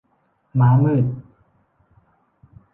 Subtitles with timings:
[0.59, 1.05] ม้ามืด